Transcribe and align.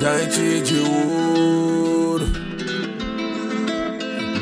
Dente 0.00 0.62
de 0.62 0.80
ouro. 0.80 2.26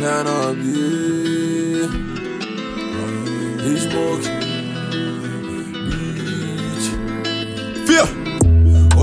Nanobi. 0.01 1.19
Smoke. 3.79 4.23
Beat. 4.23 4.38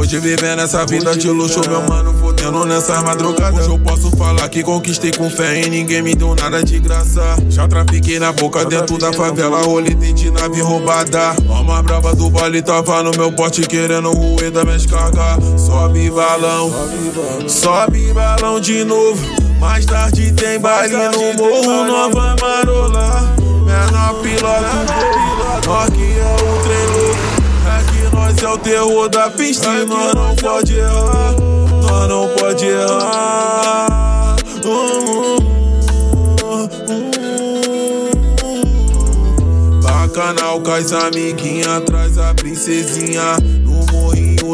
Hoje 0.05 0.19
vivendo 0.19 0.61
essa 0.61 0.85
vida 0.85 1.17
de 1.17 1.27
luxo, 1.27 1.61
meu 1.67 1.81
mano, 1.81 2.13
fodendo 2.19 2.63
nessas 2.63 3.01
madrugadas. 3.01 3.61
Hoje 3.61 3.69
eu 3.69 3.79
posso 3.79 4.15
falar 4.15 4.47
que 4.49 4.61
conquistei 4.61 5.11
com 5.11 5.27
fé 5.31 5.61
e 5.61 5.67
ninguém 5.67 6.03
me 6.03 6.13
deu 6.13 6.35
nada 6.35 6.63
de 6.63 6.79
graça. 6.79 7.35
Já 7.49 7.67
trafiquei 7.67 8.19
na 8.19 8.31
boca 8.31 8.63
dentro 8.65 8.99
da 8.99 9.11
favela, 9.11 9.63
rolê 9.63 9.95
de 9.95 10.29
nave 10.29 10.61
roubada. 10.61 11.35
Uma 11.49 11.81
brava 11.81 12.13
do 12.13 12.29
baile 12.29 12.61
tava 12.61 13.01
no 13.01 13.09
meu 13.17 13.31
pote 13.31 13.63
querendo 13.63 14.11
roer 14.11 14.51
da 14.51 14.63
minhas 14.63 14.85
cargas. 14.85 15.39
Sobe 15.59 16.11
balão, 16.11 16.71
sobe 17.47 18.13
balão 18.13 18.59
de 18.59 18.83
novo. 18.83 19.19
Mais 19.59 19.87
tarde 19.87 20.31
tem 20.33 20.59
baile 20.59 20.93
no 20.93 21.33
morro, 21.33 21.83
nós 21.83 22.13
vai 22.13 22.35
marolar. 22.39 23.35
Menor 23.41 24.13
piloto, 24.21 25.67
nós 25.67 25.89
que 25.89 26.03
é 26.03 26.35
o 26.35 26.63
trem 26.63 26.85
louco. 26.93 27.24
O 28.55 28.57
terror 28.57 29.09
da 29.09 29.29
pista 29.29 29.67
e 29.67 29.85
nós 29.85 30.13
não 30.13 30.33
pode 30.33 30.77
errar. 30.77 31.35
Nós 31.81 32.07
não 32.07 32.29
pode 32.35 32.65
errar. 32.65 34.37
Uh, 34.63 35.35
uh, 36.41 36.63
uh. 36.63 37.09
Bacanal 39.83 40.61
com 40.61 40.71
as 40.71 40.93
amiguinhas, 40.93 41.83
traz 41.85 42.17
a 42.17 42.33
princesinha. 42.33 43.35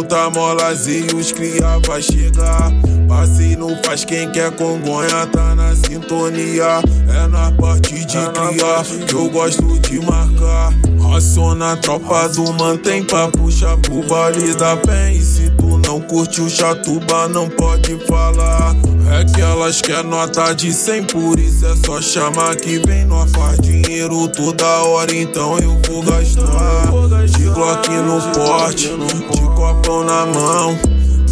Morrinho 0.02 0.04
tá 0.04 0.30
molazinho, 0.30 1.18
os 1.18 1.32
cria 1.32 1.80
vai 1.86 2.02
chegar. 2.02 2.72
Passei 3.07 3.55
no 3.55 3.76
faz 3.84 4.04
quem 4.04 4.32
quer 4.32 4.52
congonha, 4.52 5.27
tá 5.27 5.54
na 5.54 5.76
sintonia. 5.76 6.82
É 7.08 7.27
na 7.27 7.52
parte 7.52 8.05
de 8.05 8.18
criar 8.18 8.84
que 9.08 9.13
eu 9.13 9.30
gosto 9.30 9.80
de 9.80 9.99
marcar. 9.99 10.74
Raciona 11.12 11.74
a 11.74 11.77
tropa 11.77 12.30
do 12.30 12.54
mantém 12.54 13.04
pra 13.04 13.27
puxar 13.27 13.77
pro 13.77 14.02
baile 14.08 14.55
da 14.55 14.76
pen. 14.77 15.18
E 15.18 15.21
se 15.21 15.49
tu 15.52 15.77
não 15.85 15.99
curte 16.02 16.41
o 16.41 16.49
chatuba, 16.49 17.27
não 17.27 17.49
pode 17.49 17.98
falar. 18.08 18.76
É 19.12 19.26
que 19.26 19.41
elas 19.41 19.82
querem 19.82 20.10
nota 20.10 20.54
de 20.54 20.71
100, 20.71 21.04
por 21.04 21.38
isso 21.38 21.65
é 21.65 21.76
só 21.86 22.02
chamar 22.02 22.55
que 22.55 22.80
vem. 22.88 23.04
Nós 23.05 23.30
faz 23.32 23.60
dinheiro 23.60 24.27
toda 24.30 24.65
hora, 24.65 25.13
então 25.13 25.60
eu 25.60 25.80
vou 25.86 26.02
gastar. 26.02 26.91
De 27.27 27.43
Glock 27.49 27.90
no 27.90 28.21
porte, 28.34 28.88
de 28.88 29.51
copão 29.62 30.04
na 30.04 30.26
mão. 30.26 30.76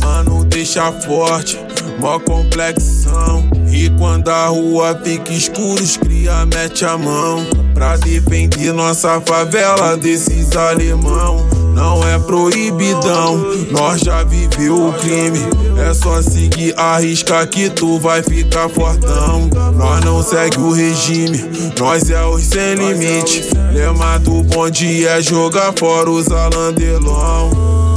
Mano, 0.02 0.46
deixa 0.46 0.92
forte, 0.92 1.60
mó 1.98 2.20
complexão. 2.20 3.50
E 3.72 3.90
quando 3.98 4.30
a 4.30 4.48
rua 4.48 5.00
fica 5.04 5.34
escura, 5.34 5.82
os 5.82 5.98
cria 5.98 6.46
mete 6.46 6.86
a 6.86 6.96
mão. 6.96 7.44
Pra 7.74 7.98
defender 7.98 8.72
nossa 8.72 9.20
favela 9.22 9.98
desses 9.98 10.56
alemão. 10.56 11.48
Não 11.74 12.06
é 12.08 12.20
proibidão, 12.20 13.38
nós 13.72 14.02
já 14.02 14.24
viveu 14.24 14.90
o 14.90 14.94
crime. 14.94 15.40
É 15.88 15.94
só 15.94 16.22
seguir 16.22 16.74
a 16.78 16.98
risca 16.98 17.48
que 17.48 17.70
tu 17.70 17.98
vai 18.00 18.22
ficar 18.22 18.68
fortão. 18.70 19.50
Nós 19.76 20.04
não 20.04 20.22
segue 20.22 20.60
o 20.60 20.72
regime, 20.72 21.42
nós 21.80 22.10
é 22.10 22.24
os 22.26 22.44
sem 22.44 22.76
limite. 22.76 23.50
Lema 23.72 24.20
do 24.20 24.44
bonde 24.44 25.08
é 25.08 25.22
jogar 25.22 25.74
fora 25.78 26.10
os 26.12 26.28
alandelão. 26.30 27.89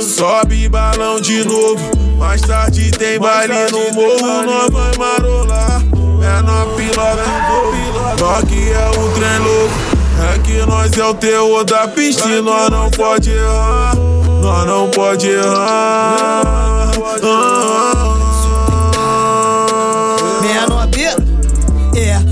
Sobe 0.00 0.66
balão 0.68 1.20
de 1.20 1.44
novo, 1.44 1.90
mais 2.18 2.40
tarde 2.40 2.90
tem 2.90 3.18
baile 3.18 3.54
no 3.70 3.92
morro, 3.92 4.42
nós 4.46 4.70
vai 4.70 4.96
marolar. 4.96 5.82
Menor 6.18 6.66
piloto, 6.74 8.20
nós 8.20 8.44
que 8.44 8.70
é 8.70 8.88
o 8.98 9.10
trem 9.12 9.38
louco. 9.38 10.00
É 10.20 10.38
que 10.38 10.66
nós 10.66 10.96
é 10.96 11.04
o 11.04 11.14
terror 11.14 11.64
da 11.64 11.88
pista 11.88 12.28
e 12.28 12.40
nós 12.40 12.70
não 12.70 12.90
pode 12.90 13.30
errar. 13.30 13.94
Nós 14.42 14.66
não 14.66 14.88
pode 14.88 15.28
errar. 15.28 16.90
Menor 16.96 18.19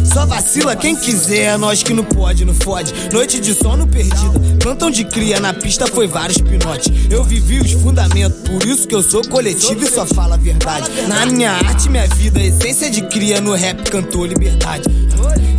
só 0.08 0.26
vacila 0.26 0.74
quem 0.74 0.96
quiser, 0.96 1.58
nós 1.58 1.82
que 1.82 1.92
não 1.92 2.04
pode, 2.04 2.44
não 2.44 2.54
fode. 2.54 2.92
Noite 3.12 3.40
de 3.40 3.54
sono 3.54 3.86
perdida, 3.86 4.40
plantão 4.60 4.90
de 4.90 5.04
cria 5.04 5.38
na 5.38 5.52
pista 5.52 5.86
foi 5.86 6.06
vários 6.06 6.38
pinotes. 6.38 6.90
Eu 7.10 7.22
vivi 7.22 7.60
os 7.60 7.72
fundamentos, 7.72 8.40
por 8.48 8.64
isso 8.66 8.88
que 8.88 8.94
eu 8.94 9.02
sou 9.02 9.22
coletivo 9.28 9.84
e 9.84 9.90
só 9.90 10.06
falo 10.06 10.34
a 10.34 10.36
verdade. 10.36 10.90
Na 11.06 11.26
minha 11.26 11.52
arte, 11.52 11.88
minha 11.88 12.06
vida, 12.06 12.40
essência 12.40 12.90
de 12.90 13.02
cria 13.02 13.40
no 13.40 13.54
rap 13.54 13.90
cantou 13.90 14.24
liberdade. 14.24 14.84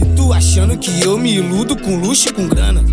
E 0.01 0.15
tu 0.15 0.33
achando 0.33 0.77
que 0.77 1.01
eu 1.03 1.17
me 1.17 1.35
iludo 1.35 1.75
com 1.75 1.97
luxo 1.97 2.29
e 2.29 2.33
com 2.33 2.47
grana? 2.47 2.83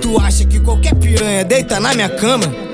Tu 0.00 0.18
acha 0.18 0.44
que 0.44 0.60
qualquer 0.60 0.94
piranha 0.94 1.44
deita 1.44 1.80
na 1.80 1.94
minha 1.94 2.08
cama? 2.08 2.73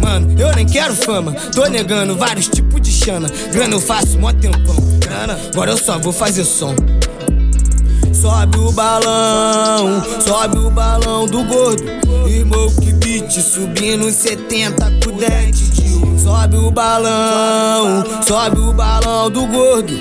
Mano, 0.00 0.40
eu 0.40 0.54
nem 0.54 0.66
quero 0.66 0.94
fama, 0.94 1.32
tô 1.54 1.66
negando 1.66 2.16
vários 2.16 2.48
tipos 2.48 2.80
de 2.80 2.90
chana. 2.90 3.28
Grana 3.52 3.74
eu 3.74 3.80
faço 3.80 4.18
mó 4.18 4.32
tempão, 4.32 4.76
grana, 4.98 5.38
agora 5.52 5.70
eu 5.70 5.76
só 5.76 5.98
vou 5.98 6.12
fazer 6.12 6.44
som. 6.44 6.74
Sobe 8.12 8.58
o 8.58 8.70
balão, 8.72 10.02
sobe 10.20 10.58
o 10.58 10.70
balão 10.70 11.26
do 11.26 11.42
gordo. 11.44 11.84
Smoke 12.28 12.92
beat 12.94 13.30
subindo 13.32 14.10
70 14.10 14.92
com 15.04 15.16
dente 15.16 15.64
de 15.70 15.94
ouro. 15.94 16.18
Sobe 16.18 16.56
o 16.56 16.70
balão, 16.70 18.04
sobe 18.26 18.60
o 18.60 18.72
balão 18.72 19.30
do 19.30 19.46
gordo. 19.46 19.94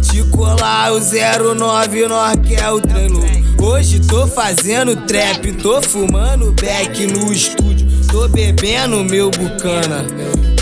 Te 0.00 0.22
colar 0.30 0.92
o 0.92 1.00
09, 1.00 2.08
nós 2.08 2.36
quer 2.46 2.70
o 2.70 2.80
trem. 2.80 3.44
Hoje 3.60 4.00
tô 4.00 4.26
fazendo 4.26 4.96
trap, 5.06 5.52
tô 5.54 5.82
fumando 5.82 6.54
back 6.60 7.06
no 7.06 7.32
estúdio. 7.32 7.86
Tô 8.10 8.28
bebendo 8.28 9.04
meu 9.04 9.30
bucana. 9.30 10.04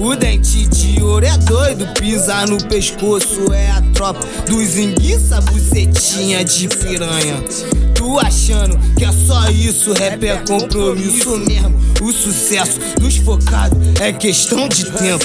O 0.01 0.15
dente 0.17 0.67
de 0.67 1.03
ouro 1.03 1.25
é 1.25 1.37
doido, 1.39 1.87
pisar 1.95 2.47
no 2.49 2.63
pescoço 2.69 3.53
é 3.53 3.71
a 3.71 3.83
tropa 3.93 4.21
dos 4.47 4.77
enguiça, 4.77 5.41
bucetinha 5.41 6.45
de 6.45 6.69
piranha. 6.69 7.43
Tu 7.95 8.19
achando 8.19 8.79
que 8.97 9.05
é 9.05 9.13
só 9.13 9.49
isso, 9.51 9.93
rap 9.93 10.23
é 10.27 10.37
compromisso 10.39 11.39
mesmo. 11.39 11.75
O 12.03 12.13
sucesso 12.13 12.79
dos 13.01 13.17
focados 13.17 13.79
é 14.01 14.13
questão 14.13 14.69
de 14.69 14.85
tempo. 14.91 15.25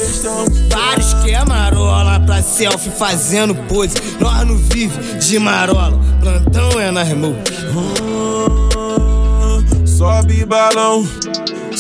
Vários 0.70 1.14
que 1.16 1.32
é 1.32 1.44
marola 1.44 2.20
pra 2.22 2.42
selfie 2.42 2.92
fazendo 2.92 3.56
pose. 3.68 3.96
Nós 4.20 4.48
não 4.48 4.56
vive 4.56 5.16
de 5.16 5.40
marola, 5.40 6.00
plantão 6.22 6.80
é 6.80 6.92
na 6.92 7.04
remote. 7.04 7.52
Sobe 9.86 10.46
balão, 10.46 11.06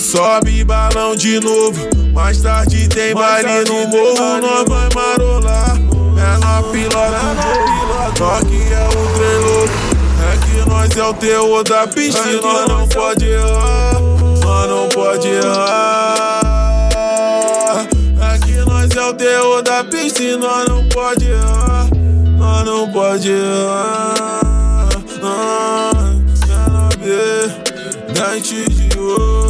sobe 0.09 0.63
balão 0.63 1.15
de 1.15 1.39
novo. 1.39 1.87
Mais 2.13 2.41
tarde 2.41 2.87
tem 2.87 3.13
baile 3.13 3.63
no 3.69 3.87
morro, 3.87 4.41
nós 4.41 4.65
vai 4.67 4.89
marolar. 4.95 5.75
Menor 5.77 6.63
piloto, 6.71 8.19
nós 8.19 8.43
que 8.43 8.73
é 8.73 8.87
o 8.87 8.89
trem 9.13 9.37
louco. 9.45 9.77
É 10.21 10.37
que 10.45 10.69
nós 10.69 10.97
é 10.97 11.03
o 11.03 11.13
terror 11.13 11.63
da 11.63 11.87
pista 11.87 12.27
e 12.27 12.41
nós 12.41 12.67
não 12.67 12.87
pode 12.87 13.25
errar. 13.25 14.01
Nós 14.43 14.69
não 14.69 14.89
pode 14.89 15.27
errar. 15.27 16.39
É 18.19 18.39
que 18.45 18.53
nós 18.67 18.89
é 18.89 19.05
o 19.05 19.13
terror 19.13 19.61
da 19.61 19.83
pista 19.83 20.23
nós 20.37 20.67
não 20.67 20.89
pode 20.89 21.29
errar. 21.29 21.87
Nós 22.37 22.65
não 22.65 22.91
pode 22.91 23.29
errar. 23.29 24.89
Ah, 25.21 25.91
menor 26.47 26.89
B, 26.97 27.13
dente 28.13 28.67
de 28.69 28.97
ouro. 28.97 29.48